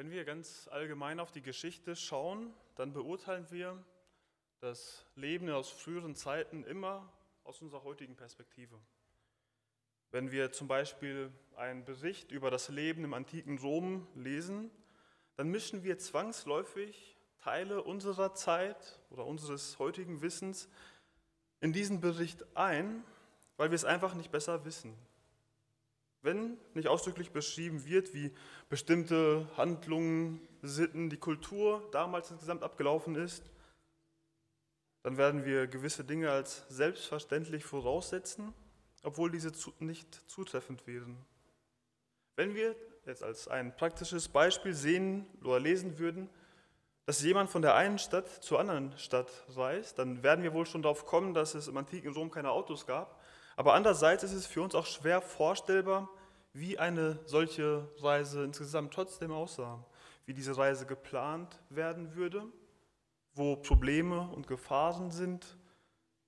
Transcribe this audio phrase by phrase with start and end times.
[0.00, 3.76] Wenn wir ganz allgemein auf die Geschichte schauen, dann beurteilen wir
[4.60, 7.12] das Leben aus früheren Zeiten immer
[7.44, 8.80] aus unserer heutigen Perspektive.
[10.10, 14.70] Wenn wir zum Beispiel einen Bericht über das Leben im antiken Rom lesen,
[15.36, 20.70] dann mischen wir zwangsläufig Teile unserer Zeit oder unseres heutigen Wissens
[21.60, 23.04] in diesen Bericht ein,
[23.58, 24.96] weil wir es einfach nicht besser wissen.
[26.22, 28.32] Wenn nicht ausdrücklich beschrieben wird, wie
[28.68, 33.50] bestimmte Handlungen, Sitten, die Kultur damals insgesamt abgelaufen ist,
[35.02, 38.52] dann werden wir gewisse Dinge als selbstverständlich voraussetzen,
[39.02, 41.16] obwohl diese nicht zutreffend wären.
[42.36, 46.28] Wenn wir jetzt als ein praktisches Beispiel sehen oder lesen würden,
[47.06, 50.82] dass jemand von der einen Stadt zur anderen Stadt reist, dann werden wir wohl schon
[50.82, 53.19] darauf kommen, dass es im antiken Rom keine Autos gab
[53.60, 56.08] aber andererseits ist es für uns auch schwer vorstellbar,
[56.54, 59.84] wie eine solche Reise insgesamt trotzdem aussah,
[60.24, 62.42] wie diese Reise geplant werden würde,
[63.34, 65.58] wo Probleme und Gefahren sind,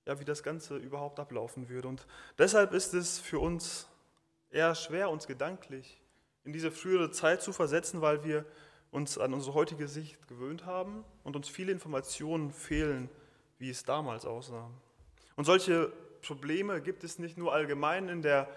[0.05, 1.87] ja, wie das Ganze überhaupt ablaufen würde.
[1.87, 2.05] Und
[2.37, 3.87] deshalb ist es für uns
[4.51, 6.03] eher schwer, uns gedanklich
[6.43, 8.45] in diese frühere Zeit zu versetzen, weil wir
[8.91, 13.09] uns an unsere heutige Sicht gewöhnt haben und uns viele Informationen fehlen,
[13.57, 14.69] wie es damals aussah.
[15.35, 15.91] Und solche
[16.23, 18.47] Probleme gibt es nicht nur allgemein in der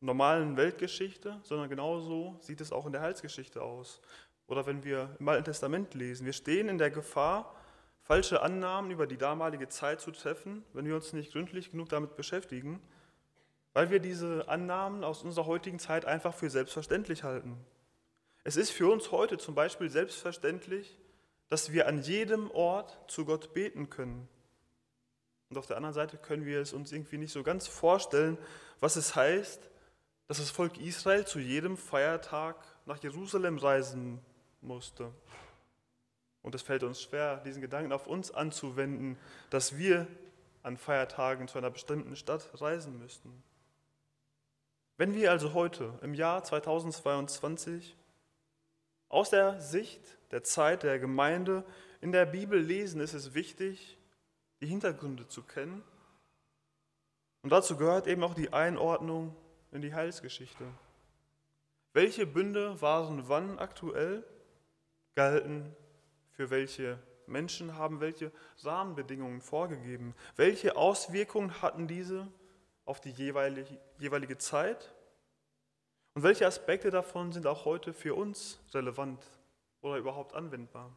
[0.00, 4.00] normalen Weltgeschichte, sondern genauso sieht es auch in der Heilsgeschichte aus.
[4.46, 6.24] Oder wenn wir im Alten Testament lesen.
[6.24, 7.54] Wir stehen in der Gefahr,
[8.02, 12.16] falsche Annahmen über die damalige Zeit zu treffen, wenn wir uns nicht gründlich genug damit
[12.16, 12.80] beschäftigen,
[13.74, 17.58] weil wir diese Annahmen aus unserer heutigen Zeit einfach für selbstverständlich halten.
[18.44, 20.98] Es ist für uns heute zum Beispiel selbstverständlich,
[21.48, 24.28] dass wir an jedem Ort zu Gott beten können.
[25.50, 28.36] Und auf der anderen Seite können wir es uns irgendwie nicht so ganz vorstellen,
[28.80, 29.70] was es heißt,
[30.26, 34.20] dass das Volk Israel zu jedem Feiertag nach Jerusalem reisen
[34.60, 35.10] musste.
[36.42, 39.18] Und es fällt uns schwer, diesen Gedanken auf uns anzuwenden,
[39.50, 40.06] dass wir
[40.62, 43.42] an Feiertagen zu einer bestimmten Stadt reisen müssten.
[44.96, 47.96] Wenn wir also heute im Jahr 2022
[49.08, 51.64] aus der Sicht der Zeit der Gemeinde
[52.00, 53.97] in der Bibel lesen, ist es wichtig,
[54.60, 55.82] die Hintergründe zu kennen.
[57.42, 59.34] Und dazu gehört eben auch die Einordnung
[59.72, 60.64] in die Heilsgeschichte.
[61.92, 64.24] Welche Bünde waren wann aktuell,
[65.14, 65.74] galten
[66.30, 68.32] für welche Menschen, haben welche
[68.62, 70.14] Rahmenbedingungen vorgegeben?
[70.36, 72.28] Welche Auswirkungen hatten diese
[72.84, 74.94] auf die jeweilige, jeweilige Zeit?
[76.14, 79.24] Und welche Aspekte davon sind auch heute für uns relevant
[79.82, 80.96] oder überhaupt anwendbar?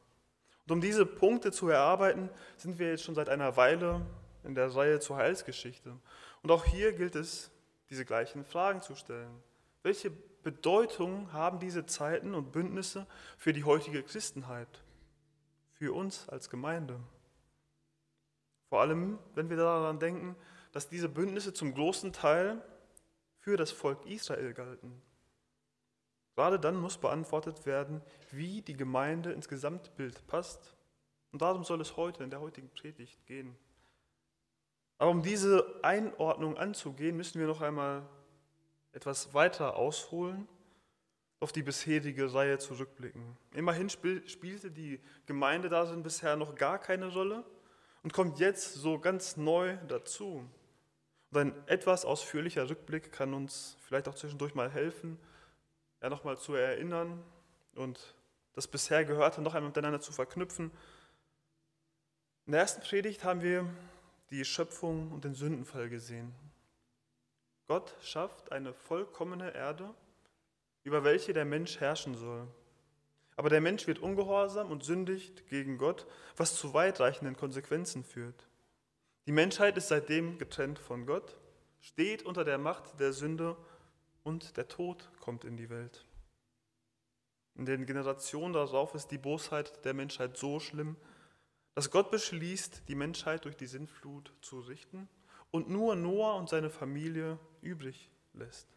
[0.66, 4.06] Und um diese Punkte zu erarbeiten, sind wir jetzt schon seit einer Weile
[4.44, 5.98] in der Reihe zur Heilsgeschichte.
[6.44, 7.52] Und auch hier gilt es,
[7.90, 9.44] diese gleichen Fragen zu stellen.
[9.84, 10.12] Welche
[10.44, 13.06] Bedeutung haben diese Zeiten und Bündnisse
[13.38, 14.84] für die heutige Christenheit,
[15.74, 17.00] für uns als Gemeinde?
[18.70, 20.36] Vor allem, wenn wir daran denken,
[20.72, 22.64] dass diese Bündnisse zum großen Teil
[23.40, 25.02] für das Volk Israel galten.
[26.36, 30.76] Gerade dann muss beantwortet werden, wie die Gemeinde ins Gesamtbild passt.
[31.32, 33.56] Und darum soll es heute in der heutigen Predigt gehen.
[34.98, 38.08] Aber um diese Einordnung anzugehen, müssen wir noch einmal
[38.92, 40.48] etwas weiter ausholen,
[41.40, 43.36] auf die bisherige Reihe zurückblicken.
[43.54, 47.44] Immerhin spielte die Gemeinde darin bisher noch gar keine Rolle
[48.04, 50.48] und kommt jetzt so ganz neu dazu.
[51.32, 55.18] Und ein etwas ausführlicher Rückblick kann uns vielleicht auch zwischendurch mal helfen,
[56.02, 57.24] ja, nochmal zu erinnern
[57.76, 58.16] und
[58.54, 60.72] das bisher Gehörte noch einmal miteinander zu verknüpfen.
[62.46, 63.70] In der ersten Predigt haben wir
[64.32, 66.34] die Schöpfung und den Sündenfall gesehen.
[67.68, 69.94] Gott schafft eine vollkommene Erde,
[70.84, 72.48] über welche der Mensch herrschen soll.
[73.38, 78.48] Aber der Mensch wird ungehorsam und sündigt gegen Gott, was zu weitreichenden Konsequenzen führt.
[79.28, 81.38] Die Menschheit ist seitdem getrennt von Gott,
[81.80, 83.56] steht unter der Macht der Sünde
[84.24, 86.06] und der Tod kommt in die Welt.
[87.56, 90.98] In den Generationen darauf ist die Bosheit der Menschheit so schlimm,
[91.76, 95.08] dass Gott beschließt, die Menschheit durch die Sintflut zu richten
[95.52, 98.68] und nur Noah und seine Familie übrig lässt.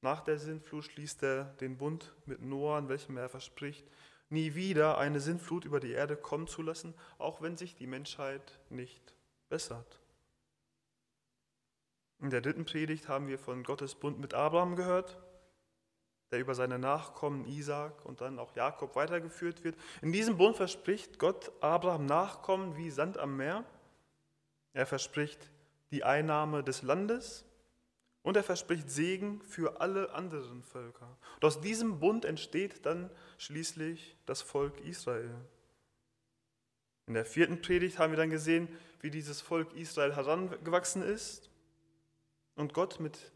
[0.00, 3.86] Nach der Sintflut schließt er den Bund mit Noah, in welchem er verspricht,
[4.28, 8.58] nie wieder eine Sintflut über die Erde kommen zu lassen, auch wenn sich die Menschheit
[8.68, 9.14] nicht
[9.48, 10.03] bessert.
[12.20, 15.20] In der dritten Predigt haben wir von Gottes Bund mit Abraham gehört,
[16.30, 19.76] der über seine Nachkommen Isaac und dann auch Jakob weitergeführt wird.
[20.02, 23.64] In diesem Bund verspricht Gott Abraham Nachkommen wie Sand am Meer.
[24.72, 25.50] Er verspricht
[25.90, 27.44] die Einnahme des Landes
[28.22, 31.18] Und er verspricht Segen für alle anderen Völker.
[31.34, 35.34] Und aus diesem Bund entsteht dann schließlich das Volk Israel.
[37.06, 38.66] In der vierten Predigt haben wir dann gesehen,
[39.00, 41.50] wie dieses Volk Israel herangewachsen ist
[42.56, 43.32] und Gott mit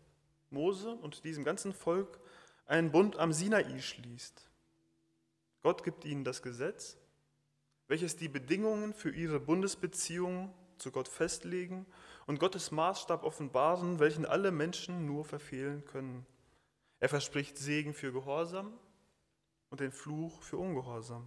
[0.50, 2.20] Mose und diesem ganzen Volk
[2.66, 4.48] einen Bund am Sinai schließt.
[5.62, 6.96] Gott gibt ihnen das Gesetz,
[7.88, 11.86] welches die Bedingungen für ihre Bundesbeziehung zu Gott festlegen
[12.26, 16.26] und Gottes Maßstab offenbaren, welchen alle Menschen nur verfehlen können.
[17.00, 18.78] Er verspricht Segen für Gehorsam
[19.70, 21.26] und den Fluch für Ungehorsam.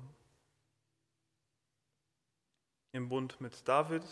[2.94, 4.04] Im Bund mit David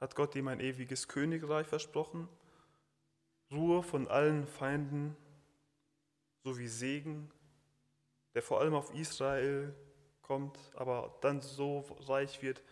[0.00, 2.28] hat Gott ihm ein ewiges Königreich versprochen,
[3.52, 5.16] Ruhe von allen Feinden
[6.42, 7.30] sowie Segen,
[8.34, 9.74] der vor allem auf Israel
[10.22, 12.62] kommt, aber dann so reich wird,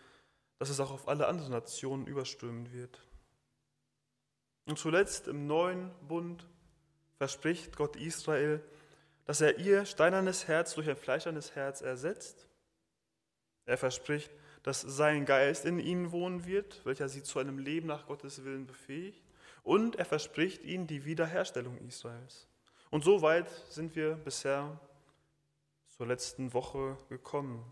[0.59, 3.01] dass es auch auf alle anderen Nationen überströmen wird.
[4.65, 6.47] Und zuletzt im neuen Bund
[7.17, 8.63] verspricht Gott Israel,
[9.25, 12.47] dass er ihr steinernes Herz durch ein fleischernes Herz ersetzt.
[13.65, 14.31] Er verspricht,
[14.63, 18.67] dass sein Geist in ihnen wohnen wird, welcher sie zu einem Leben nach Gottes Willen
[18.67, 19.23] befähigt.
[19.63, 22.47] Und er verspricht ihnen die Wiederherstellung Israels.
[22.89, 24.79] Und so weit sind wir bisher
[25.87, 27.71] zur letzten Woche gekommen.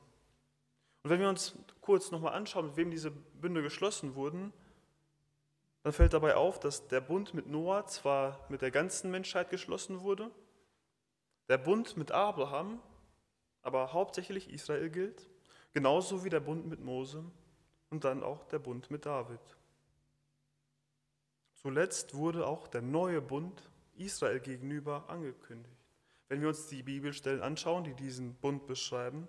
[1.04, 4.54] Und wenn wir uns kurz nochmal anschauen, mit wem diese Bünde geschlossen wurden,
[5.84, 10.02] dann fällt dabei auf, dass der Bund mit Noah zwar mit der ganzen Menschheit geschlossen
[10.02, 10.30] wurde,
[11.48, 12.82] der Bund mit Abraham
[13.62, 15.30] aber hauptsächlich Israel gilt,
[15.74, 17.24] genauso wie der Bund mit Mose
[17.90, 19.40] und dann auch der Bund mit David.
[21.62, 25.76] Zuletzt wurde auch der neue Bund Israel gegenüber angekündigt.
[26.28, 29.28] Wenn wir uns die Bibelstellen anschauen, die diesen Bund beschreiben,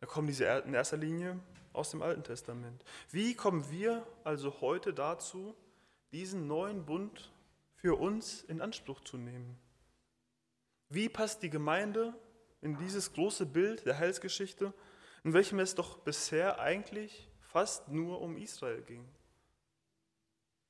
[0.00, 1.38] dann kommen diese in erster Linie
[1.72, 2.84] aus dem Alten Testament.
[3.10, 5.54] Wie kommen wir also heute dazu,
[6.10, 7.30] diesen neuen Bund
[7.78, 9.56] für uns in Anspruch zu nehmen.
[10.88, 12.14] Wie passt die Gemeinde
[12.60, 14.72] in dieses große Bild der Heilsgeschichte,
[15.22, 19.08] in welchem es doch bisher eigentlich fast nur um Israel ging?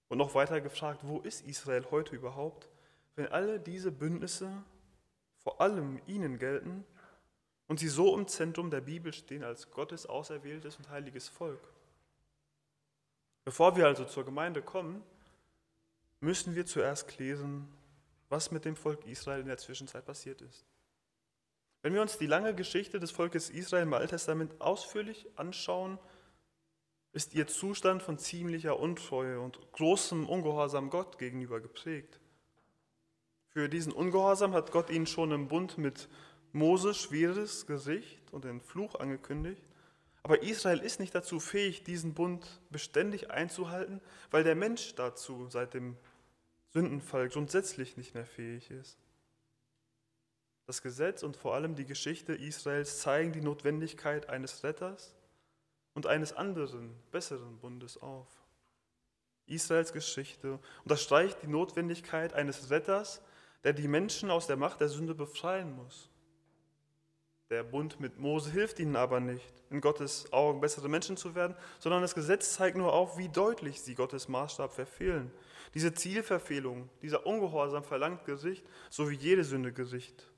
[0.09, 2.69] Und noch weiter gefragt, wo ist Israel heute überhaupt,
[3.15, 4.51] wenn alle diese Bündnisse
[5.39, 6.85] vor allem ihnen gelten
[7.67, 11.61] und sie so im Zentrum der Bibel stehen als Gottes auserwähltes und heiliges Volk?
[13.45, 15.03] Bevor wir also zur Gemeinde kommen,
[16.21, 17.69] müssen wir zuerst klären,
[18.29, 20.67] was mit dem Volk Israel in der Zwischenzeit passiert ist.
[21.83, 25.99] Wenn wir uns die lange Geschichte des Volkes Israel im Alten Testament ausführlich anschauen,
[27.13, 32.21] ist ihr Zustand von ziemlicher Untreue und großem Ungehorsam Gott gegenüber geprägt.
[33.49, 36.09] Für diesen Ungehorsam hat Gott ihnen schon im Bund mit
[36.53, 39.63] Mose schweres Gericht und den Fluch angekündigt.
[40.23, 44.01] Aber Israel ist nicht dazu fähig, diesen Bund beständig einzuhalten,
[44.31, 45.97] weil der Mensch dazu seit dem
[46.71, 48.99] Sündenfall grundsätzlich nicht mehr fähig ist.
[50.67, 55.18] Das Gesetz und vor allem die Geschichte Israels zeigen die Notwendigkeit eines Retters
[55.99, 58.29] und eines anderen, besseren Bundes auf.
[59.47, 63.21] Israels Geschichte unterstreicht die Notwendigkeit eines Retters,
[63.65, 66.09] der die Menschen aus der Macht der Sünde befreien muss.
[67.51, 71.57] Der Bund mit Mose hilft ihnen aber nicht, in Gottes Augen bessere Menschen zu werden,
[71.81, 75.33] sondern das Gesetz zeigt nur auf, wie deutlich sie Gottes Maßstab verfehlen.
[75.75, 80.31] Diese Zielverfehlung, dieser Ungehorsam verlangt Gericht, so wie jede Sünde Gericht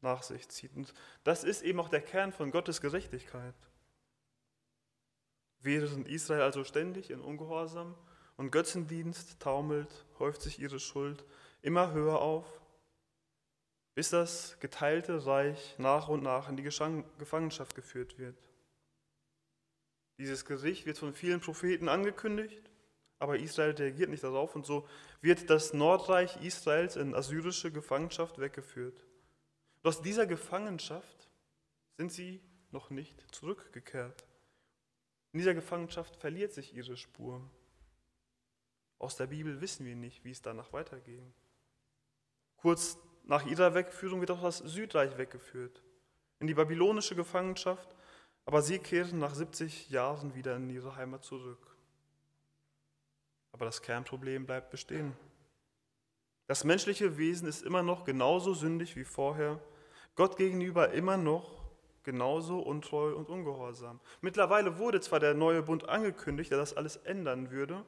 [0.00, 0.76] nach sich zieht.
[0.76, 0.94] Und
[1.24, 3.56] das ist eben auch der Kern von Gottes Gerechtigkeit.
[5.60, 7.94] Während Israel also ständig in Ungehorsam
[8.36, 11.24] und Götzendienst taumelt, häuft sich ihre Schuld
[11.62, 12.46] immer höher auf
[13.98, 18.36] bis das geteilte Reich nach und nach in die Gefangenschaft geführt wird.
[20.18, 22.70] Dieses Gericht wird von vielen Propheten angekündigt,
[23.18, 24.86] aber Israel reagiert nicht darauf und so
[25.20, 29.04] wird das Nordreich Israels in assyrische Gefangenschaft weggeführt.
[29.82, 31.28] Und aus dieser Gefangenschaft
[31.96, 34.27] sind sie noch nicht zurückgekehrt.
[35.32, 37.42] In dieser Gefangenschaft verliert sich ihre Spur.
[38.98, 41.32] Aus der Bibel wissen wir nicht, wie es danach weiterging.
[42.56, 45.82] Kurz nach ihrer Wegführung wird auch das Südreich weggeführt,
[46.40, 47.94] in die babylonische Gefangenschaft,
[48.46, 51.76] aber sie kehren nach 70 Jahren wieder in ihre Heimat zurück.
[53.52, 55.14] Aber das Kernproblem bleibt bestehen.
[56.46, 59.60] Das menschliche Wesen ist immer noch genauso sündig wie vorher,
[60.16, 61.57] Gott gegenüber immer noch
[62.08, 64.00] genauso untreu und ungehorsam.
[64.22, 67.84] Mittlerweile wurde zwar der neue Bund angekündigt, der das alles ändern würde,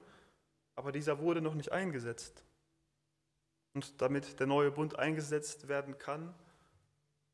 [0.76, 2.44] aber dieser wurde noch nicht eingesetzt.
[3.72, 6.34] Und damit der neue Bund eingesetzt werden kann,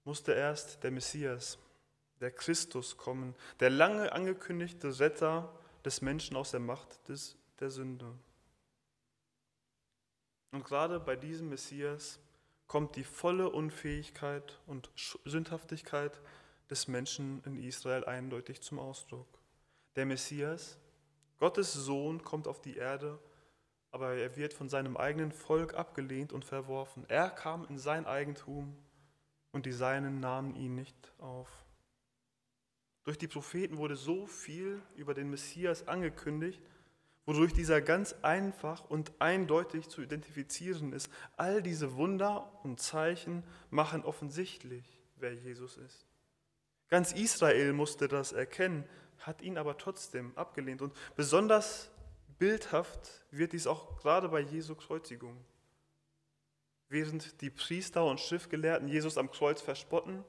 [0.05, 1.59] musste erst der Messias,
[2.21, 5.53] der Christus kommen, der lange angekündigte Retter
[5.85, 8.07] des Menschen aus der Macht des, der Sünde.
[10.53, 12.21] Und gerade bei diesem Messias
[12.69, 14.89] kommt die volle Unfähigkeit und
[15.25, 16.21] Sündhaftigkeit
[16.71, 19.29] des Menschen in Israel eindeutig zum Ausdruck.
[19.95, 20.79] Der Messias,
[21.39, 23.19] Gottes Sohn, kommt auf die Erde,
[23.91, 27.05] aber er wird von seinem eigenen Volk abgelehnt und verworfen.
[27.09, 28.77] Er kam in sein Eigentum
[29.53, 31.49] und die Seinen nahmen ihn nicht auf.
[33.05, 36.61] Durch die Propheten wurde so viel über den Messias angekündigt,
[37.25, 41.09] wodurch dieser ganz einfach und eindeutig zu identifizieren ist.
[41.37, 46.07] All diese Wunder und Zeichen machen offensichtlich, wer Jesus ist.
[46.89, 48.89] Ganz Israel musste das erkennen,
[49.19, 50.83] hat ihn aber trotzdem abgelehnt.
[50.83, 51.91] Und besonders
[52.39, 55.37] bildhaft wird dies auch gerade bei Jesu Kreuzigung.
[56.89, 60.25] Während die Priester und Schriftgelehrten Jesus am Kreuz verspotten,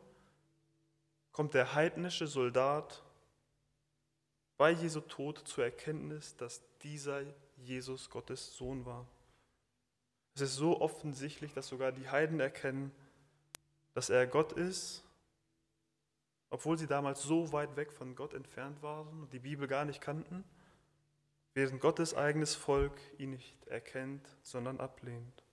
[1.32, 3.04] kommt der heidnische Soldat
[4.58, 7.22] bei Jesu Tod zur Erkenntnis, dass dieser
[7.58, 9.06] Jesus Gottes Sohn war.
[10.34, 12.92] Es ist so offensichtlich, dass sogar die Heiden erkennen,
[13.94, 15.04] dass er Gott ist,
[16.50, 20.02] obwohl sie damals so weit weg von Gott entfernt waren und die Bibel gar nicht
[20.02, 20.44] kannten,
[21.54, 25.44] während Gottes eigenes Volk ihn nicht erkennt, sondern ablehnt.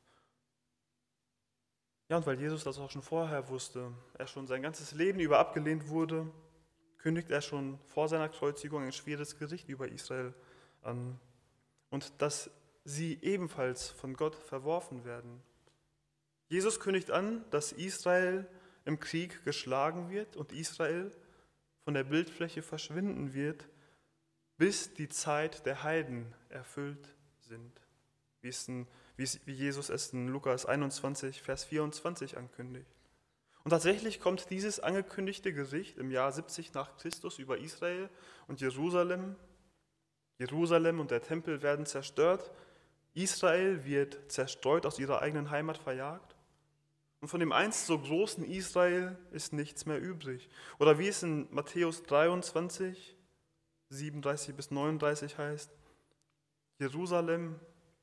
[2.08, 5.38] Ja, und weil Jesus das auch schon vorher wusste, er schon sein ganzes Leben über
[5.38, 6.30] abgelehnt wurde,
[6.98, 10.34] kündigt er schon vor seiner Kreuzigung ein schweres Gericht über Israel
[10.82, 11.18] an
[11.90, 12.50] und dass
[12.84, 15.42] sie ebenfalls von Gott verworfen werden.
[16.48, 18.46] Jesus kündigt an, dass Israel
[18.84, 21.10] im Krieg geschlagen wird und Israel
[21.84, 23.68] von der Bildfläche verschwinden wird,
[24.56, 27.80] bis die Zeit der Heiden erfüllt sind,
[28.40, 28.86] wie, in,
[29.16, 32.94] wie Jesus es in Lukas 21, Vers 24 ankündigt.
[33.64, 38.10] Und tatsächlich kommt dieses angekündigte Gericht im Jahr 70 nach Christus über Israel
[38.46, 39.36] und Jerusalem.
[40.38, 42.50] Jerusalem und der Tempel werden zerstört.
[43.14, 46.33] Israel wird zerstreut aus ihrer eigenen Heimat verjagt.
[47.24, 50.46] Und von dem einst so großen Israel ist nichts mehr übrig.
[50.78, 53.16] Oder wie es in Matthäus 23,
[53.88, 55.70] 37 bis 39 heißt,
[56.78, 57.58] Jerusalem,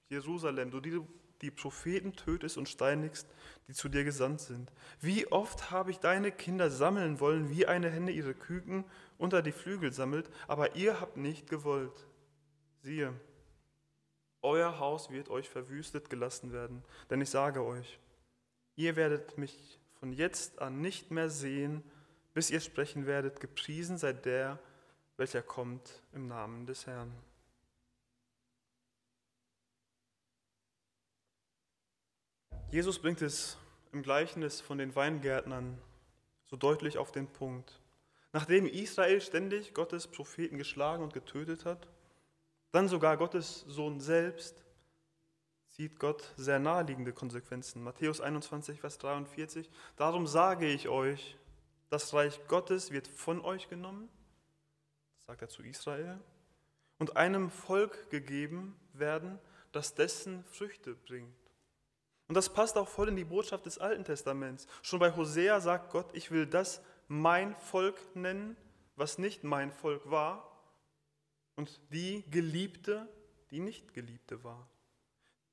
[0.10, 1.00] Jerusalem, du die
[1.44, 3.28] die Propheten tötest und steinigst,
[3.68, 4.72] die zu dir gesandt sind.
[5.00, 8.86] Wie oft habe ich deine Kinder sammeln wollen, wie eine Henne ihre Küken
[9.20, 12.08] unter die Flügel sammelt, aber ihr habt nicht gewollt.
[12.80, 13.14] Siehe,
[14.42, 18.00] euer Haus wird euch verwüstet gelassen werden, denn ich sage euch,
[18.76, 21.84] ihr werdet mich von jetzt an nicht mehr sehen,
[22.34, 24.60] bis ihr sprechen werdet, gepriesen sei der,
[25.18, 27.12] welcher kommt im Namen des Herrn.
[32.72, 33.58] Jesus bringt es
[33.92, 35.78] im Gleichnis von den Weingärtnern
[36.46, 37.82] so deutlich auf den Punkt.
[38.32, 41.90] Nachdem Israel ständig Gottes Propheten geschlagen und getötet hat,
[42.72, 44.64] dann sogar Gottes Sohn selbst,
[45.72, 47.84] sieht Gott sehr naheliegende Konsequenzen.
[47.84, 49.70] Matthäus 21, Vers 43.
[49.96, 51.38] Darum sage ich euch,
[51.90, 54.10] das Reich Gottes wird von euch genommen,
[55.26, 56.20] sagt er zu Israel,
[57.00, 59.40] und einem Volk gegeben werden,
[59.72, 61.36] das dessen Früchte bringt.
[62.28, 64.68] Und das passt auch voll in die Botschaft des Alten Testaments.
[64.82, 68.56] Schon bei Hosea sagt Gott, ich will das mein Volk nennen,
[68.96, 70.48] was nicht mein Volk war,
[71.56, 73.08] und die Geliebte,
[73.52, 74.70] die nicht Geliebte war.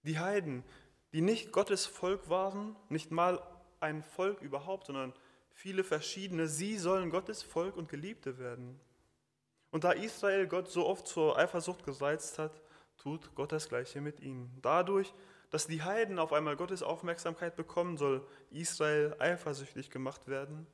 [0.02, 0.64] Die Heiden,
[1.12, 3.43] die nicht Gottes Volk waren, nicht mal
[3.81, 5.12] ein Volk überhaupt, sondern
[5.50, 8.78] viele verschiedene, sie sollen Gottes Volk und Geliebte werden.
[9.71, 12.62] Und da Israel Gott so oft zur Eifersucht gereizt hat,
[12.97, 14.59] tut Gott das Gleiche mit ihnen.
[14.62, 15.12] Dadurch
[15.50, 20.67] dass die Heiden auf einmal Gottes Aufmerksamkeit bekommen, soll Israel eifersüchtig gemacht werden,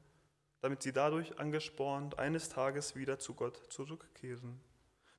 [0.60, 4.60] damit sie dadurch angespornt eines Tages wieder zu Gott zurückkehren.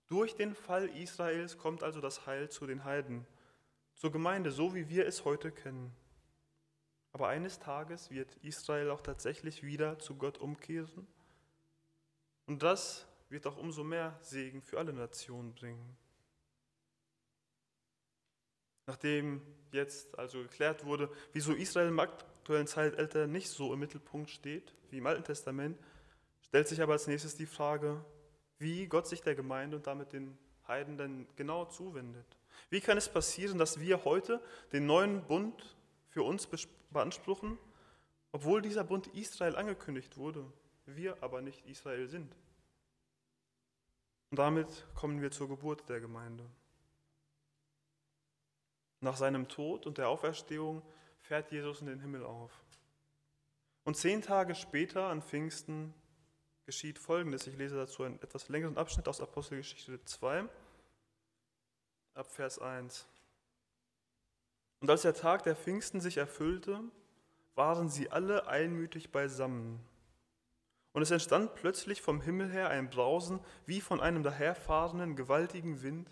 [0.07, 3.25] Durch den Fall Israels kommt also das Heil zu den Heiden,
[3.95, 5.95] zur Gemeinde, so wie wir es heute kennen.
[7.11, 11.07] Aber eines Tages wird Israel auch tatsächlich wieder zu Gott umkehren.
[12.45, 15.97] Und das wird auch umso mehr Segen für alle Nationen bringen.
[18.85, 24.75] Nachdem jetzt also geklärt wurde, wieso Israel im aktuellen Zeitalter nicht so im Mittelpunkt steht
[24.91, 25.79] wie im Alten Testament,
[26.41, 28.05] stellt sich aber als nächstes die Frage,
[28.59, 30.37] wie Gott sich der Gemeinde und damit den
[30.67, 32.37] Heiden denn genau zuwendet.
[32.69, 35.75] Wie kann es passieren, dass wir heute den neuen Bund
[36.09, 36.47] für uns
[36.91, 37.57] beanspruchen,
[38.31, 40.45] obwohl dieser Bund Israel angekündigt wurde,
[40.85, 42.35] wir aber nicht Israel sind?
[44.31, 46.45] Und damit kommen wir zur Geburt der Gemeinde.
[48.99, 50.81] Nach seinem Tod und der Auferstehung
[51.21, 52.51] fährt Jesus in den Himmel auf.
[53.83, 55.93] Und zehn Tage später, an Pfingsten,
[56.65, 57.45] geschieht Folgendes.
[57.47, 60.45] Ich lese dazu einen etwas längeren Abschnitt aus Apostelgeschichte 2,
[62.15, 63.05] ab Vers 1.
[64.79, 66.81] Und als der Tag der Pfingsten sich erfüllte,
[67.55, 69.79] waren sie alle einmütig beisammen.
[70.93, 76.09] Und es entstand plötzlich vom Himmel her ein Brausen wie von einem daherfahrenden gewaltigen Wind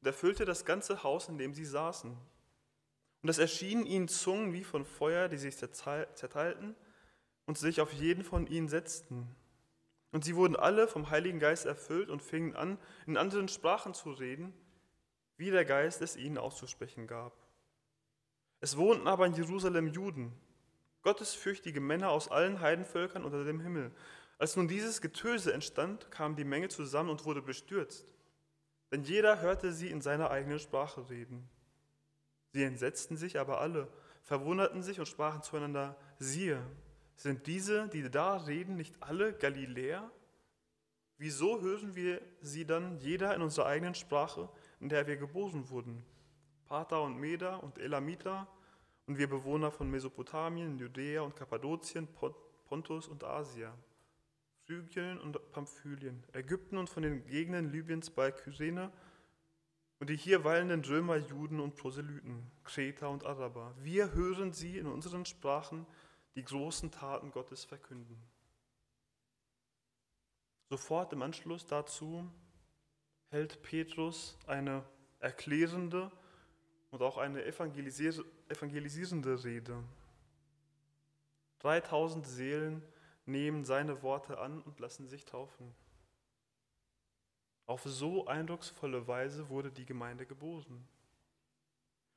[0.00, 2.16] und erfüllte das ganze Haus, in dem sie saßen.
[3.22, 6.74] Und es erschienen ihnen Zungen wie von Feuer, die sich zerteilten
[7.46, 9.34] und sich auf jeden von ihnen setzten.
[10.12, 14.10] Und sie wurden alle vom Heiligen Geist erfüllt und fingen an, in anderen Sprachen zu
[14.10, 14.54] reden,
[15.36, 17.32] wie der Geist es ihnen auszusprechen gab.
[18.60, 20.32] Es wohnten aber in Jerusalem Juden
[21.02, 23.92] gottesfürchtige Männer aus allen Heidenvölkern unter dem Himmel.
[24.38, 28.14] Als nun dieses Getöse entstand, kam die Menge zusammen und wurde bestürzt.
[28.90, 31.48] Denn jeder hörte sie in seiner eigenen Sprache reden.
[32.52, 33.88] Sie entsetzten sich aber alle,
[34.22, 36.64] verwunderten sich und sprachen zueinander, siehe,
[37.16, 40.10] sind diese, die da reden, nicht alle Galiläer?
[41.18, 44.48] Wieso hören wir sie dann jeder in unserer eigenen Sprache,
[44.84, 46.04] in der wir geboren wurden?
[46.66, 48.46] Pater und Meder und Elamiter,
[49.06, 52.06] und wir Bewohner von Mesopotamien, Judäa und Kappadokien,
[52.66, 53.74] Pontus und Asia,
[54.66, 58.92] Phrygien und Pamphylien, Ägypten und von den Gegenden Libyens bei Kyrene
[60.00, 63.74] und die hier weilenden Römer, Juden und Proselyten, Kreter und Araber.
[63.78, 65.86] Wir hören sie in unseren Sprachen
[66.34, 68.22] die großen Taten Gottes verkünden.
[70.68, 72.30] Sofort im Anschluss dazu
[73.34, 74.84] hält Petrus eine
[75.18, 76.12] erklärende
[76.92, 79.82] und auch eine evangelisierende Rede.
[81.58, 82.80] 3000 Seelen
[83.26, 85.74] nehmen seine Worte an und lassen sich taufen.
[87.66, 90.86] Auf so eindrucksvolle Weise wurde die Gemeinde geboren.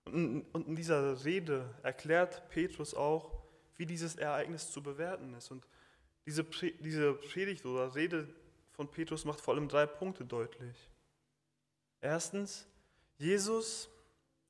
[0.05, 3.31] Und in dieser Rede erklärt Petrus auch,
[3.75, 5.49] wie dieses Ereignis zu bewerten ist.
[5.49, 5.65] Und
[6.27, 8.31] diese Predigt oder Rede
[8.73, 10.91] von Petrus macht vor allem drei Punkte deutlich.
[12.07, 12.65] Erstens,
[13.17, 13.89] Jesus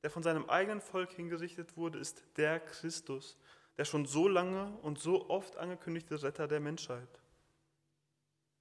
[0.03, 3.35] der von seinem eigenen Volk hingerichtet wurde, ist der Christus,
[3.77, 7.09] der schon so lange und so oft angekündigte Retter der Menschheit.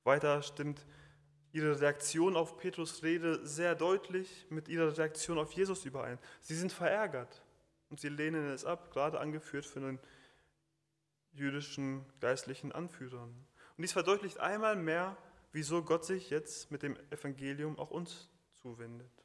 [0.04, 0.86] Weiter stimmt
[1.52, 6.18] ihre Reaktion auf Petrus Rede sehr deutlich mit ihrer Reaktion auf Jesus überein.
[6.40, 7.42] Sie sind verärgert
[7.90, 9.99] und sie lehnen es ab, gerade angeführt von den
[11.32, 13.28] jüdischen geistlichen Anführern.
[13.76, 15.18] Und dies verdeutlicht einmal mehr,
[15.52, 18.30] wieso Gott sich jetzt mit dem Evangelium auch uns
[18.66, 19.24] zuwendet.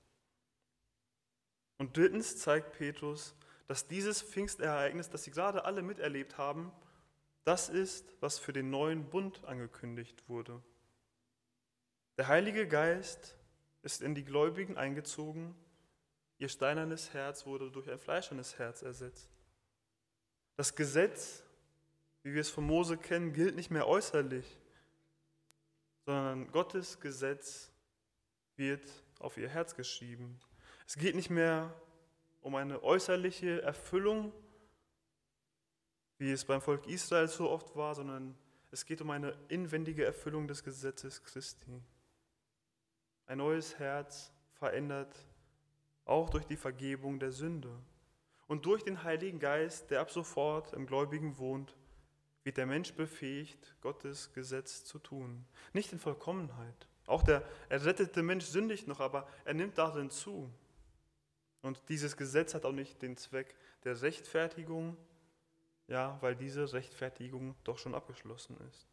[1.79, 3.33] Und drittens zeigt Petrus,
[3.67, 6.71] dass dieses Pfingstereignis, das sie gerade alle miterlebt haben,
[7.43, 10.61] das ist, was für den neuen Bund angekündigt wurde.
[12.19, 13.35] Der Heilige Geist
[13.81, 15.55] ist in die Gläubigen eingezogen,
[16.37, 19.27] ihr steinernes Herz wurde durch ein fleischernes Herz ersetzt.
[20.55, 21.43] Das Gesetz,
[22.21, 24.59] wie wir es von Mose kennen, gilt nicht mehr äußerlich,
[26.05, 27.71] sondern Gottes Gesetz
[28.55, 28.83] wird
[29.21, 30.39] auf ihr Herz geschrieben.
[30.87, 31.73] Es geht nicht mehr
[32.41, 34.33] um eine äußerliche Erfüllung,
[36.17, 38.37] wie es beim Volk Israel so oft war, sondern
[38.71, 41.81] es geht um eine inwendige Erfüllung des Gesetzes Christi.
[43.25, 45.15] Ein neues Herz verändert
[46.05, 47.71] auch durch die Vergebung der Sünde.
[48.47, 51.77] Und durch den Heiligen Geist, der ab sofort im Gläubigen wohnt,
[52.43, 55.45] wird der Mensch befähigt, Gottes Gesetz zu tun.
[55.73, 56.87] Nicht in Vollkommenheit.
[57.05, 60.49] Auch der errettete Mensch sündigt noch, aber er nimmt darin zu.
[61.61, 64.97] Und dieses Gesetz hat auch nicht den Zweck der Rechtfertigung,
[65.87, 68.87] ja, weil diese Rechtfertigung doch schon abgeschlossen ist.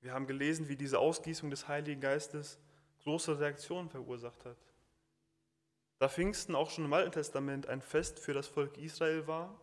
[0.00, 2.58] Wir haben gelesen, wie diese Ausgießung des Heiligen Geistes
[3.02, 4.56] große Reaktionen verursacht hat.
[5.98, 9.60] Da Pfingsten auch schon im Alten Testament ein Fest für das Volk Israel war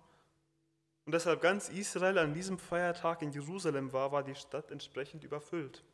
[1.08, 5.86] und deshalb ganz Israel an diesem Feiertag in Jerusalem war, war die Stadt entsprechend überfüllt.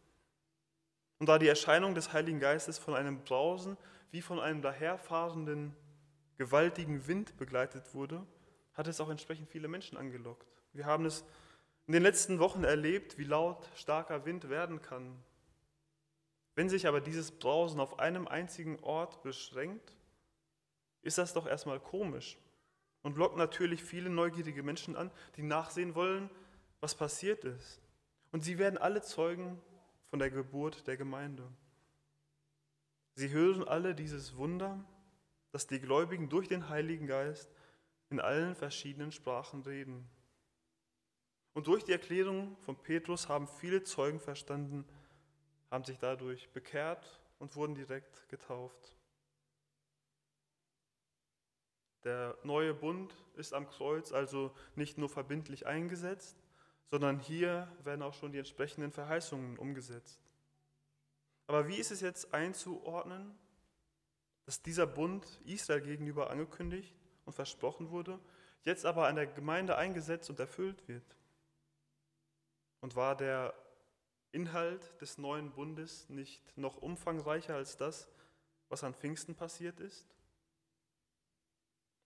[1.20, 3.78] Und da die Erscheinung des Heiligen Geistes von einem Brausen
[4.10, 5.76] wie von einem daherfahrenden,
[6.38, 8.26] gewaltigen Wind begleitet wurde,
[8.74, 10.48] hat es auch entsprechend viele Menschen angelockt.
[10.74, 11.24] Wir haben es
[11.86, 15.24] in den letzten Wochen erlebt, wie laut starker Wind werden kann.
[16.56, 19.94] Wenn sich aber dieses Brausen auf einem einzigen Ort beschränkt,
[21.04, 22.40] ist das doch erstmal komisch
[23.04, 26.30] und lockt natürlich viele neugierige Menschen an, die nachsehen wollen,
[26.80, 27.82] was passiert ist.
[28.32, 29.62] Und sie werden alle Zeugen
[30.10, 31.48] von der Geburt der Gemeinde.
[33.16, 34.84] Sie hören alle dieses Wunder,
[35.52, 37.52] dass die Gläubigen durch den Heiligen Geist
[38.10, 40.10] in allen verschiedenen Sprachen reden.
[41.54, 44.86] Und durch die Erklärung von Petrus haben viele Zeugen verstanden,
[45.70, 48.96] haben sich dadurch bekehrt und wurden direkt getauft.
[52.04, 56.38] Der neue Bund ist am Kreuz also nicht nur verbindlich eingesetzt,
[56.88, 60.20] sondern hier werden auch schon die entsprechenden Verheißungen umgesetzt.
[61.48, 63.38] Aber wie ist es jetzt einzuordnen?
[64.46, 66.94] dass dieser Bund Israel gegenüber angekündigt
[67.26, 68.20] und versprochen wurde,
[68.64, 71.18] jetzt aber an der Gemeinde eingesetzt und erfüllt wird.
[72.82, 73.54] Und war der
[74.32, 78.10] Inhalt des neuen Bundes nicht noch umfangreicher als das,
[78.68, 80.08] was an Pfingsten passiert ist?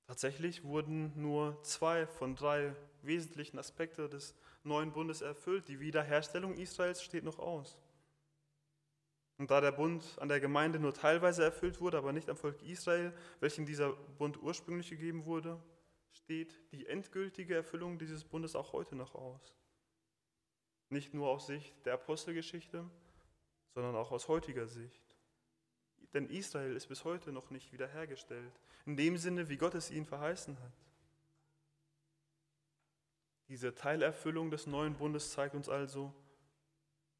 [0.07, 5.67] Tatsächlich wurden nur zwei von drei wesentlichen Aspekte des neuen Bundes erfüllt.
[5.67, 7.77] Die Wiederherstellung Israels steht noch aus.
[9.37, 12.61] Und da der Bund an der Gemeinde nur teilweise erfüllt wurde, aber nicht am Volk
[12.63, 15.61] Israel, welchem dieser Bund ursprünglich gegeben wurde,
[16.11, 19.55] steht die endgültige Erfüllung dieses Bundes auch heute noch aus.
[20.89, 22.89] Nicht nur aus Sicht der Apostelgeschichte,
[23.75, 25.06] sondern auch aus heutiger Sicht.
[26.13, 28.53] Denn Israel ist bis heute noch nicht wiederhergestellt,
[28.85, 30.73] in dem Sinne, wie Gott es ihnen verheißen hat.
[33.49, 36.13] Diese Teilerfüllung des neuen Bundes zeigt uns also,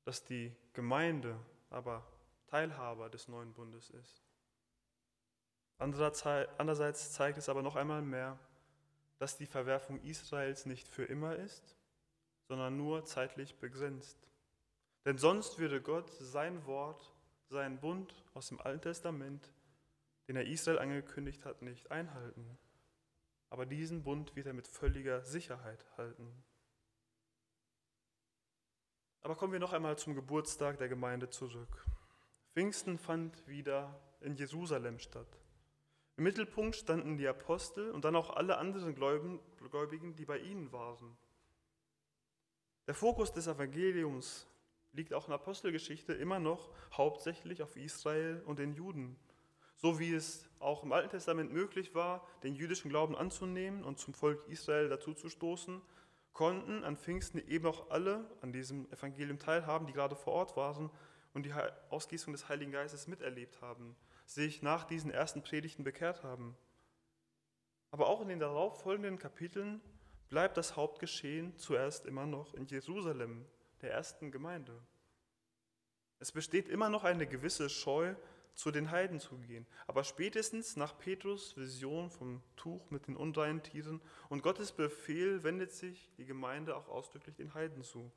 [0.04, 2.06] dass die Gemeinde aber
[2.48, 4.24] Teilhaber des neuen Bundes ist.
[5.78, 8.40] Andererseits zeigt es aber noch einmal mehr,
[9.20, 11.76] dass die Verwerfung Israels nicht für immer ist,
[12.48, 14.18] sondern nur zeitlich begrenzt.
[15.06, 17.14] Denn sonst würde Gott sein Wort,
[17.50, 19.52] seinen Bund aus dem Alten Testament,
[20.28, 22.58] den er Israel angekündigt hat, nicht einhalten.
[23.50, 26.44] Aber diesen Bund wird er mit völliger Sicherheit halten.
[29.22, 31.86] Aber kommen wir noch einmal zum Geburtstag der Gemeinde zurück.
[32.54, 35.28] Pfingsten fand wieder in Jerusalem statt.
[36.18, 41.16] Im Mittelpunkt standen die Apostel und dann auch alle anderen Gläubigen, die bei ihnen waren.
[42.88, 44.48] Der Fokus des Evangeliums
[44.98, 49.16] liegt auch in der Apostelgeschichte immer noch hauptsächlich auf Israel und den Juden.
[49.76, 54.16] So wie es auch im Alten Testament möglich war, den jüdischen Glauben anzunehmen und zum
[54.16, 55.82] Volk Israel dazuzustoßen,
[56.34, 60.90] konnten an Pfingsten eben auch alle an diesem Evangelium teilhaben, die gerade vor Ort waren
[61.34, 61.54] und die
[61.90, 66.58] Ausgießung des Heiligen Geistes miterlebt haben, sich nach diesen ersten Predigten bekehrt haben.
[67.92, 69.80] Aber auch in den darauf folgenden Kapiteln
[70.30, 73.46] bleibt das Hauptgeschehen zuerst immer noch in Jerusalem,
[73.82, 74.80] der ersten Gemeinde.
[76.20, 78.16] Es besteht immer noch eine gewisse Scheu,
[78.58, 79.68] zu den Heiden zu gehen.
[79.86, 85.72] Aber spätestens nach Petrus Vision vom Tuch mit den unreinen Tieren und Gottes Befehl wendet
[85.72, 88.12] sich die Gemeinde auch ausdrücklich den Heiden zu.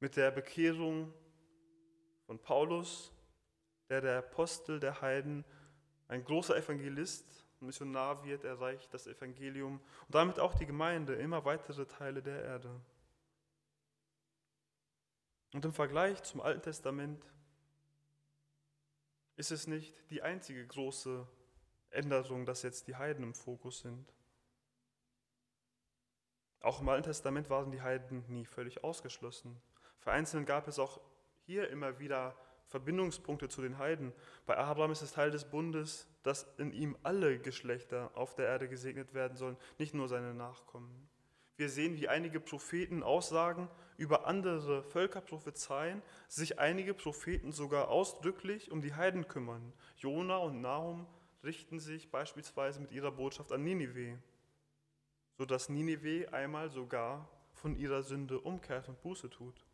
[0.00, 1.12] Mit der Bekehrung
[2.26, 3.12] von Paulus,
[3.90, 5.44] der der Apostel der Heiden,
[6.08, 11.84] ein großer Evangelist Missionar wird, erreicht das Evangelium und damit auch die Gemeinde immer weitere
[11.84, 12.80] Teile der Erde.
[15.52, 17.24] Und im Vergleich zum Alten Testament
[19.36, 21.26] ist es nicht die einzige große
[21.90, 24.12] Änderung, dass jetzt die Heiden im Fokus sind.
[26.60, 29.60] Auch im Alten Testament waren die Heiden nie völlig ausgeschlossen.
[29.98, 31.00] Vereinzelt gab es auch
[31.44, 32.36] hier immer wieder
[32.66, 34.12] Verbindungspunkte zu den Heiden.
[34.46, 38.68] Bei Abraham ist es Teil des Bundes, dass in ihm alle Geschlechter auf der Erde
[38.68, 41.10] gesegnet werden sollen, nicht nur seine Nachkommen.
[41.62, 48.72] Wir sehen, wie einige Propheten Aussagen über andere Völker prophezeien, sich einige Propheten sogar ausdrücklich
[48.72, 49.72] um die Heiden kümmern.
[49.96, 51.06] Jona und Nahum
[51.44, 54.18] richten sich beispielsweise mit ihrer Botschaft an Ninive,
[55.38, 59.64] sodass Ninive einmal sogar von ihrer Sünde umkehrt und Buße tut.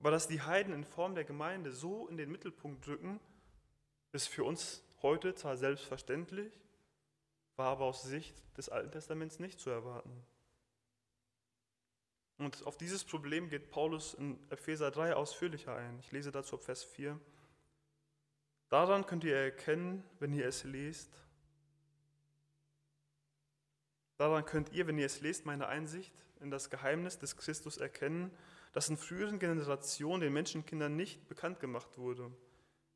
[0.00, 3.20] Aber dass die Heiden in Form der Gemeinde so in den Mittelpunkt drücken,
[4.12, 6.62] ist für uns heute zwar selbstverständlich,
[7.56, 10.24] war aber aus Sicht des Alten Testaments nicht zu erwarten.
[12.42, 16.00] Und auf dieses Problem geht Paulus in Epheser 3 ausführlicher ein.
[16.00, 17.16] Ich lese dazu ab Vers 4.
[18.68, 21.10] Daran könnt ihr erkennen, wenn ihr es lest.
[24.16, 28.32] Daran könnt ihr, wenn ihr es lest, meine Einsicht in das Geheimnis des Christus erkennen,
[28.72, 32.28] das in früheren Generationen den Menschenkindern nicht bekannt gemacht wurde,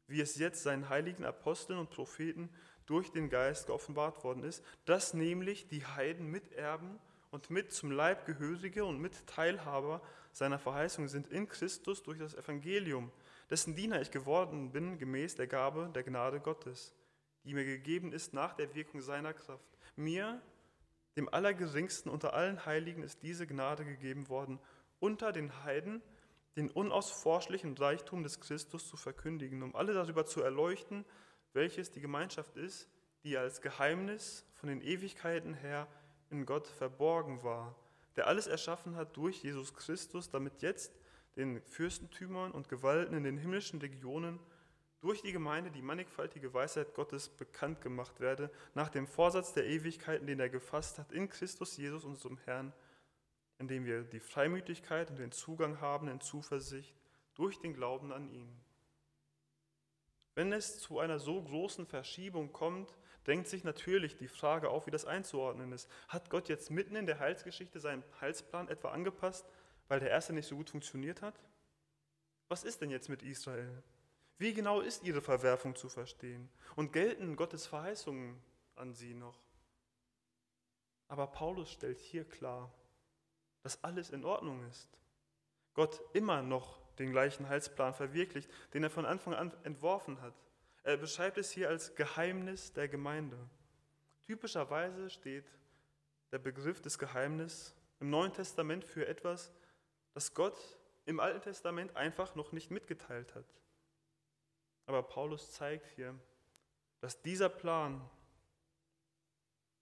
[0.09, 2.49] wie es jetzt seinen heiligen Aposteln und Propheten
[2.87, 6.99] durch den Geist geoffenbart worden ist, dass nämlich die Heiden Miterben
[7.31, 10.01] und mit zum Leib Gehörige und mit Teilhaber
[10.33, 13.11] seiner Verheißung sind in Christus durch das Evangelium,
[13.51, 16.95] dessen Diener ich geworden bin, gemäß der Gabe der Gnade Gottes,
[17.45, 19.79] die mir gegeben ist nach der Wirkung seiner Kraft.
[19.97, 20.41] Mir,
[21.17, 24.59] dem Allergeringsten unter allen Heiligen, ist diese Gnade gegeben worden,
[24.99, 26.03] unter den Heiden
[26.57, 31.05] den unausforschlichen Reichtum des Christus zu verkündigen, um alle darüber zu erleuchten,
[31.53, 32.89] welches die Gemeinschaft ist,
[33.25, 35.87] die als Geheimnis von den Ewigkeiten her
[36.31, 37.75] in Gott verborgen war,
[38.17, 40.93] der alles erschaffen hat durch Jesus Christus, damit jetzt
[41.37, 44.41] den Fürstentümern und Gewalten in den himmlischen Regionen
[45.01, 50.27] durch die Gemeinde die mannigfaltige Weisheit Gottes bekannt gemacht werde, nach dem Vorsatz der Ewigkeiten,
[50.27, 52.73] den er gefasst hat, in Christus Jesus, unserem Herrn,
[53.59, 56.95] indem wir die Freimütigkeit und den Zugang haben in Zuversicht
[57.35, 58.49] durch den Glauben an ihn.
[60.35, 64.93] Wenn es zu einer so großen Verschiebung kommt, drängt sich natürlich die Frage auf, wie
[64.93, 65.91] das einzuordnen ist.
[66.09, 69.45] Hat Gott jetzt mitten in der Heilsgeschichte seinen Heilsplan etwa angepasst,
[69.89, 71.35] weil der erste nicht so gut funktioniert hat?
[72.49, 73.83] Was ist denn jetzt mit Israel?
[74.39, 76.49] Wie genau ist ihre Verwerfung zu verstehen?
[76.77, 78.41] Und gelten Gottes Verheißungen
[78.77, 79.41] an sie noch?
[81.09, 82.73] Aber Paulus stellt hier klar,
[83.63, 84.89] dass alles in Ordnung ist.
[85.75, 90.35] Gott immer noch den gleichen Heilsplan verwirklicht, den er von Anfang an entworfen hat.
[90.87, 93.37] Er beschreibt es hier als Geheimnis der Gemeinde.
[94.23, 95.51] Typischerweise steht
[96.31, 99.53] der Begriff des Geheimnisses im Neuen Testament für etwas,
[100.15, 100.57] das Gott
[101.05, 103.53] im Alten Testament einfach noch nicht mitgeteilt hat.
[104.87, 106.17] Aber Paulus zeigt hier,
[107.01, 108.09] dass dieser Plan,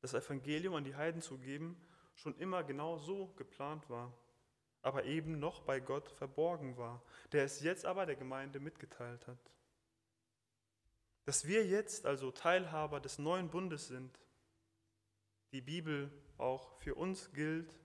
[0.01, 1.77] das Evangelium an die Heiden zu geben,
[2.15, 4.11] schon immer genau so geplant war,
[4.81, 9.51] aber eben noch bei Gott verborgen war, der es jetzt aber der Gemeinde mitgeteilt hat.
[11.25, 14.19] Dass wir jetzt also Teilhaber des neuen Bundes sind,
[15.53, 17.79] die Bibel auch für uns gilt,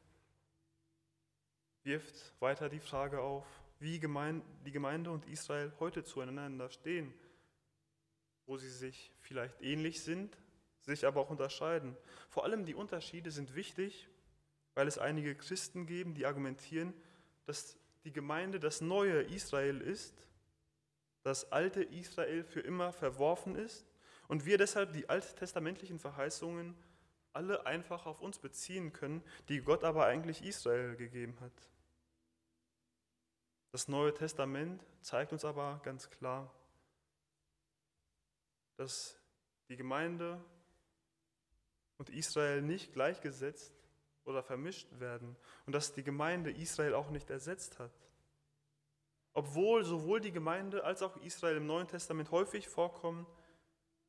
[1.84, 3.46] wirft weiter die Frage auf,
[3.80, 7.14] wie die Gemeinde und Israel heute zueinander stehen,
[8.46, 10.38] wo sie sich vielleicht ähnlich sind,
[10.82, 11.96] sich aber auch unterscheiden.
[12.30, 14.10] Vor allem die Unterschiede sind wichtig,
[14.74, 16.94] weil es einige Christen geben, die argumentieren,
[17.46, 20.14] dass die Gemeinde das neue Israel ist,
[21.24, 23.86] das alte Israel für immer verworfen ist
[24.28, 26.76] und wir deshalb die alttestamentlichen Verheißungen
[27.34, 31.70] alle einfach auf uns beziehen können, die Gott aber eigentlich Israel gegeben hat.
[33.72, 36.52] Das Neue Testament zeigt uns aber ganz klar,
[38.78, 39.20] dass
[39.68, 40.44] die Gemeinde
[41.98, 43.74] und Israel nicht gleichgesetzt
[44.24, 47.92] oder vermischt werden und dass die Gemeinde Israel auch nicht ersetzt hat.
[49.34, 53.26] Obwohl sowohl die Gemeinde als auch Israel im Neuen Testament häufig vorkommen,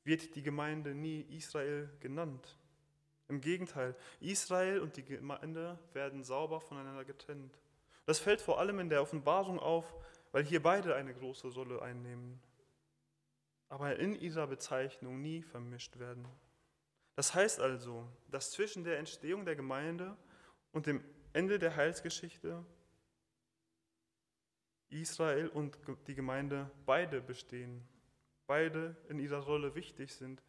[0.04, 2.56] wird die Gemeinde nie Israel genannt.
[3.28, 7.60] Im Gegenteil, Israel und die Gemeinde werden sauber voneinander getrennt.
[8.06, 9.94] Das fällt vor allem in der Offenbarung auf,
[10.32, 12.40] weil hier beide eine große Rolle einnehmen,
[13.68, 16.26] aber in ihrer Bezeichnung nie vermischt werden.
[17.14, 20.16] Das heißt also, dass zwischen der Entstehung der Gemeinde
[20.72, 22.64] und dem Ende der Heilsgeschichte
[24.90, 27.86] Israel und die Gemeinde beide bestehen,
[28.46, 30.42] beide in ihrer Rolle wichtig sind,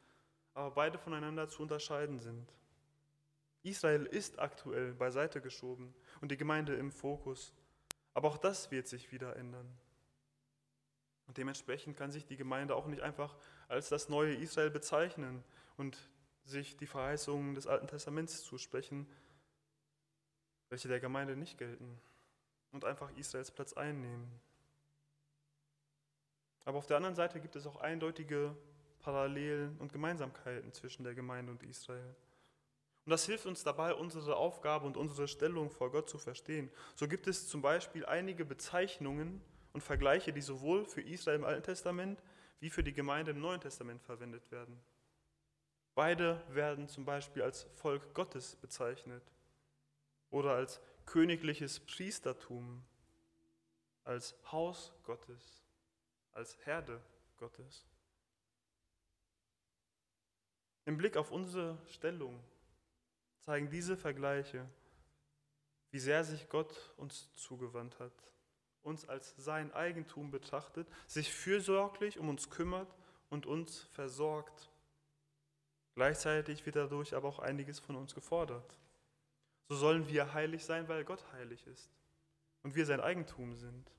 [0.54, 2.52] aber beide voneinander zu unterscheiden sind.
[3.64, 7.54] Israel ist aktuell beiseite geschoben und die Gemeinde im Fokus.
[8.14, 9.72] Aber auch das wird sich wieder ändern.
[11.28, 15.44] Und dementsprechend kann sich die Gemeinde auch nicht einfach als das neue Israel bezeichnen
[15.78, 16.10] und
[16.44, 19.08] sich die Verheißungen des Alten Testaments zusprechen,
[20.70, 22.02] welche der Gemeinde nicht gelten
[22.72, 24.32] und einfach Israels Platz einnehmen.
[26.66, 28.56] Aber auf der anderen Seite gibt es auch eindeutige
[29.00, 32.16] Parallelen und Gemeinsamkeiten zwischen der Gemeinde und Israel.
[33.06, 36.70] Und das hilft uns dabei, unsere Aufgabe und unsere Stellung vor Gott zu verstehen.
[36.96, 39.42] So gibt es zum Beispiel einige Bezeichnungen
[39.74, 42.22] und Vergleiche, die sowohl für Israel im Alten Testament
[42.60, 44.80] wie für die Gemeinde im Neuen Testament verwendet werden.
[45.96, 49.24] Beide werden zum Beispiel als Volk Gottes bezeichnet
[50.30, 52.84] oder als königliches Priestertum,
[54.04, 55.64] als Haus Gottes,
[56.32, 57.02] als Herde
[57.38, 57.86] Gottes.
[60.86, 62.44] Im Blick auf unsere Stellung
[63.40, 64.68] zeigen diese Vergleiche,
[65.92, 68.14] wie sehr sich Gott uns zugewandt hat,
[68.82, 72.96] uns als sein Eigentum betrachtet, sich fürsorglich um uns kümmert
[73.30, 74.70] und uns versorgt.
[75.94, 78.78] Gleichzeitig wird dadurch aber auch einiges von uns gefordert.
[79.70, 81.90] So sollen wir heilig sein, weil Gott heilig ist
[82.64, 83.92] und wir sein Eigentum sind.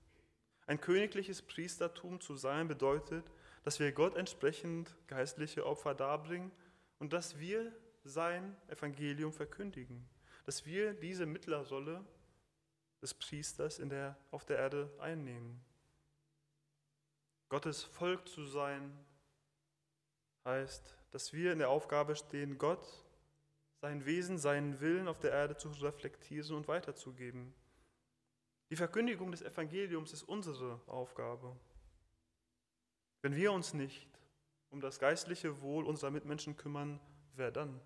[0.66, 3.25] Ein königliches Priestertum zu sein bedeutet,
[3.64, 6.53] dass wir Gott entsprechend geistliche Opfer darbringen
[6.98, 7.72] und dass wir
[8.05, 10.09] sein Evangelium verkündigen,
[10.44, 12.05] dass wir diese Mittlerrolle
[13.01, 15.61] des Priesters in der, auf der Erde einnehmen.
[17.48, 18.96] Gottes Volk zu sein
[20.44, 22.87] heißt, dass wir in der Aufgabe stehen, Gott,
[23.83, 27.53] sein Wesen, seinen Willen auf der Erde zu reflektieren und weiterzugeben.
[28.71, 31.57] Die Verkündigung des Evangeliums ist unsere Aufgabe.
[33.23, 34.09] Wenn wir uns nicht
[34.71, 37.01] um das geistliche Wohl unserer Mitmenschen kümmern,
[37.35, 37.81] wer dann?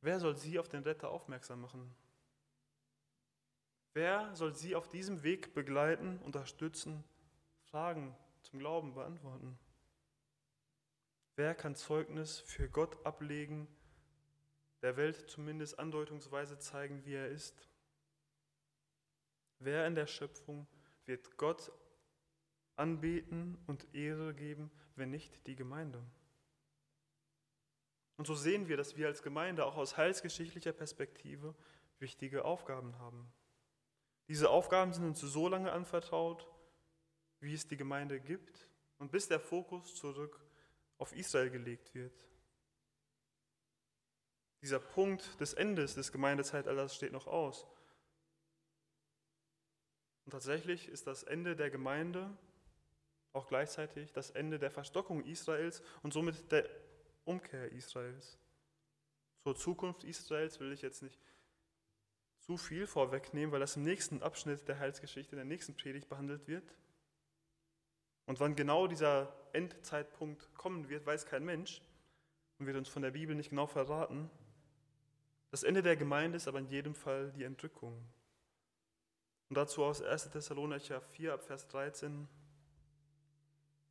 [0.00, 1.94] Wer soll sie auf den Retter aufmerksam machen?
[3.92, 7.04] Wer soll sie auf diesem Weg begleiten, unterstützen,
[7.64, 9.58] Fragen zum Glauben beantworten?
[11.34, 13.68] Wer kann Zeugnis für Gott ablegen,
[14.82, 17.68] der Welt zumindest andeutungsweise zeigen, wie er ist?
[19.58, 20.66] Wer in der Schöpfung
[21.06, 21.72] wird Gott
[22.76, 26.02] anbeten und Ehre geben, wenn nicht die Gemeinde?
[28.16, 31.54] Und so sehen wir, dass wir als Gemeinde auch aus heilsgeschichtlicher Perspektive
[31.98, 33.30] wichtige Aufgaben haben.
[34.28, 36.48] Diese Aufgaben sind uns so lange anvertraut,
[37.40, 40.44] wie es die Gemeinde gibt und bis der Fokus zurück
[40.98, 42.26] auf Israel gelegt wird.
[44.66, 47.68] Dieser Punkt des Endes des Gemeindezeitalters steht noch aus.
[50.24, 52.36] Und tatsächlich ist das Ende der Gemeinde
[53.32, 56.68] auch gleichzeitig das Ende der Verstockung Israels und somit der
[57.24, 58.40] Umkehr Israels.
[59.44, 61.20] Zur Zukunft Israels will ich jetzt nicht
[62.40, 66.48] zu viel vorwegnehmen, weil das im nächsten Abschnitt der Heilsgeschichte, in der nächsten Predigt behandelt
[66.48, 66.74] wird.
[68.24, 71.82] Und wann genau dieser Endzeitpunkt kommen wird, weiß kein Mensch
[72.58, 74.28] und wird uns von der Bibel nicht genau verraten.
[75.50, 78.06] Das Ende der Gemeinde ist aber in jedem Fall die Entrückung.
[79.48, 80.30] Und dazu aus 1.
[80.30, 82.28] Thessalonicher 4 ab Vers 13.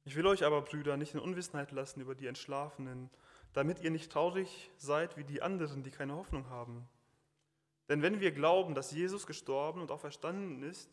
[0.04, 3.10] Ich will euch aber, Brüder, nicht in Unwissenheit lassen über die Entschlafenen,
[3.54, 6.88] damit ihr nicht traurig seid wie die anderen, die keine Hoffnung haben.
[7.88, 10.90] Denn wenn wir glauben, dass Jesus gestorben und auferstanden ist,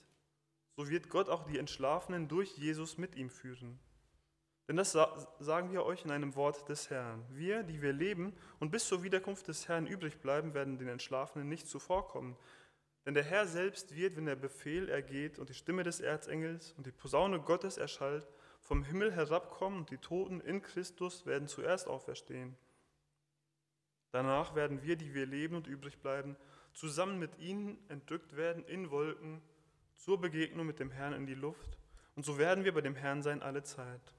[0.77, 3.79] so wird Gott auch die Entschlafenen durch Jesus mit ihm führen.
[4.69, 7.25] Denn das sagen wir euch in einem Wort des Herrn.
[7.31, 11.49] Wir, die wir leben und bis zur Wiederkunft des Herrn übrig bleiben, werden den Entschlafenen
[11.49, 12.37] nicht zuvorkommen.
[13.05, 16.87] Denn der Herr selbst wird, wenn der Befehl ergeht und die Stimme des Erzengels und
[16.87, 18.29] die Posaune Gottes erschallt,
[18.61, 22.57] vom Himmel herabkommen und die Toten in Christus werden zuerst auferstehen.
[24.13, 26.37] Danach werden wir, die wir leben und übrig bleiben,
[26.73, 29.43] zusammen mit ihnen entrückt werden in Wolken
[29.97, 31.79] zur Begegnung mit dem Herrn in die Luft.
[32.15, 34.15] Und so werden wir bei dem Herrn sein alle Zeit.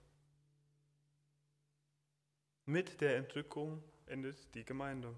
[2.66, 5.14] Mit der Entrückung endet die Gemeinde.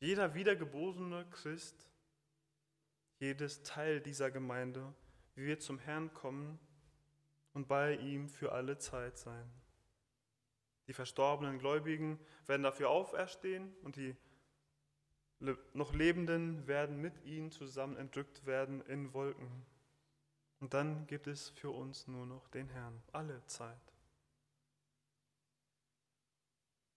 [0.00, 1.88] Jeder wiedergeborene Christ,
[3.20, 4.94] jedes Teil dieser Gemeinde
[5.36, 6.58] wird zum Herrn kommen
[7.52, 9.48] und bei ihm für alle Zeit sein.
[10.88, 14.16] Die verstorbenen Gläubigen werden dafür auferstehen und die
[15.72, 19.64] noch Lebenden werden mit ihnen zusammen entrückt werden in Wolken.
[20.58, 23.87] Und dann gibt es für uns nur noch den Herrn, alle Zeit.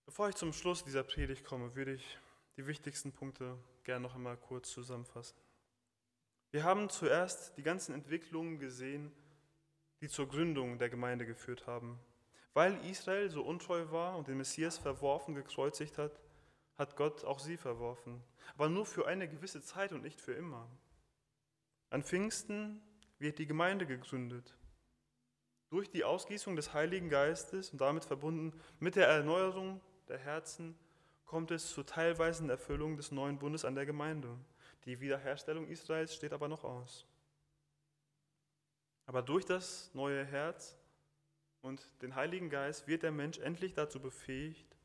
[0.05, 2.17] Bevor ich zum Schluss dieser Predigt komme, würde ich
[2.57, 5.37] die wichtigsten Punkte gerne noch einmal kurz zusammenfassen.
[6.51, 9.11] Wir haben zuerst die ganzen Entwicklungen gesehen,
[10.01, 11.99] die zur Gründung der Gemeinde geführt haben.
[12.53, 16.19] Weil Israel so untreu war und den Messias verworfen, gekreuzigt hat,
[16.77, 18.21] hat Gott auch sie verworfen,
[18.55, 20.67] aber nur für eine gewisse Zeit und nicht für immer.
[21.89, 22.81] An Pfingsten
[23.19, 24.57] wird die Gemeinde gegründet.
[25.69, 29.79] Durch die Ausgießung des Heiligen Geistes und damit verbunden mit der Erneuerung
[30.11, 30.77] der Herzen
[31.25, 34.37] kommt es zur teilweisen Erfüllung des neuen Bundes an der Gemeinde.
[34.85, 37.07] Die Wiederherstellung Israels steht aber noch aus.
[39.05, 40.77] Aber durch das neue Herz
[41.61, 44.77] und den Heiligen Geist wird der Mensch endlich dazu befähigt,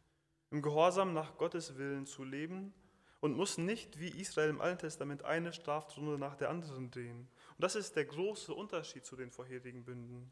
[0.50, 2.72] im Gehorsam nach Gottes Willen zu leben
[3.20, 7.28] und muss nicht wie Israel im Alten Testament eine Strafrunde nach der anderen drehen.
[7.56, 10.30] Und das ist der große Unterschied zu den vorherigen Bünden.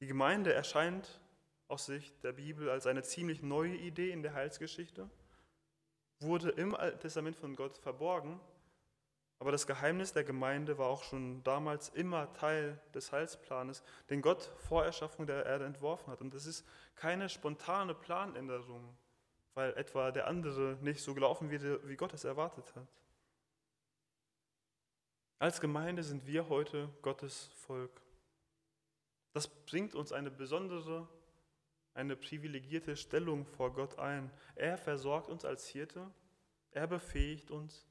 [0.00, 1.20] Die Gemeinde erscheint
[1.72, 5.08] aus Sicht der Bibel als eine ziemlich neue Idee in der Heilsgeschichte,
[6.20, 8.38] wurde im Alten Testament von Gott verborgen,
[9.38, 14.42] aber das Geheimnis der Gemeinde war auch schon damals immer Teil des Heilsplanes, den Gott
[14.68, 16.20] vor Erschaffung der Erde entworfen hat.
[16.20, 18.96] Und das ist keine spontane Planänderung,
[19.54, 22.86] weil etwa der andere nicht so gelaufen wird, wie Gott es erwartet hat.
[25.40, 28.00] Als Gemeinde sind wir heute Gottes Volk.
[29.32, 31.08] Das bringt uns eine besondere,
[31.94, 34.30] eine privilegierte Stellung vor Gott ein.
[34.54, 36.10] Er versorgt uns als Hirte,
[36.70, 37.86] er befähigt uns,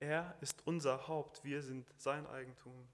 [0.00, 2.88] er ist unser Haupt, wir sind sein Eigentum.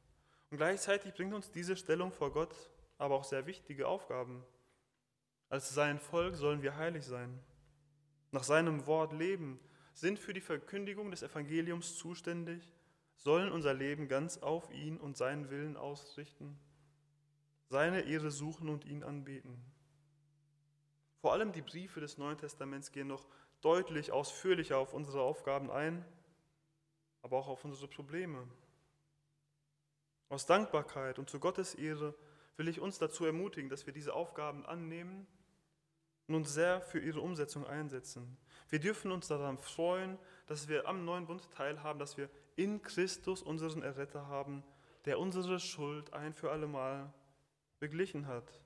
[0.50, 2.54] Und gleichzeitig bringt uns diese Stellung vor Gott
[2.98, 4.44] aber auch sehr wichtige Aufgaben.
[5.48, 7.38] Als sein Volk sollen wir heilig sein,
[8.30, 9.61] nach seinem Wort leben,
[9.92, 12.72] sind für die Verkündigung des Evangeliums zuständig,
[13.16, 16.59] sollen unser Leben ganz auf ihn und seinen Willen ausrichten,
[17.68, 19.64] seine Ehre suchen und ihn anbeten.
[21.25, 23.27] Vor allem die Briefe des Neuen Testaments gehen noch
[23.62, 26.04] deutlich ausführlicher auf unsere Aufgaben ein
[27.22, 28.46] aber auch auf unsere Probleme.
[30.29, 32.14] Aus Dankbarkeit und zu Gottes Ehre
[32.58, 35.27] will ich uns dazu ermutigen, dass wir diese Aufgaben annehmen
[36.29, 38.37] und uns sehr für ihre Umsetzung einsetzen.
[38.68, 43.42] Wir dürfen uns daran freuen, dass wir am neuen Bund teilhaben, dass wir in Christus
[43.42, 44.62] unseren Erretter haben,
[45.06, 47.10] der unsere Schuld ein für allemal
[47.79, 48.60] beglichen hat.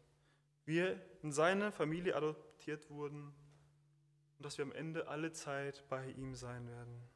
[0.69, 3.33] Wir in seine Familie adoptiert wurden
[4.37, 7.09] und dass wir am Ende alle Zeit bei ihm sein werden.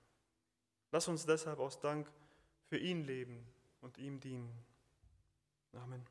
[0.91, 2.11] Lass uns deshalb aus Dank
[2.65, 3.47] für ihn leben
[3.83, 4.51] und ihm dienen.
[5.75, 6.03] Amen.